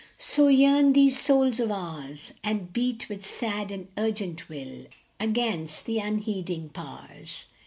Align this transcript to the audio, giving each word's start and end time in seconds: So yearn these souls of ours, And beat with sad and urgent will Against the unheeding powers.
So 0.17 0.47
yearn 0.47 0.93
these 0.93 1.19
souls 1.19 1.59
of 1.59 1.69
ours, 1.71 2.31
And 2.43 2.73
beat 2.73 3.07
with 3.07 3.23
sad 3.23 3.69
and 3.69 3.87
urgent 3.99 4.49
will 4.49 4.87
Against 5.19 5.85
the 5.85 5.99
unheeding 5.99 6.69
powers. 6.69 7.45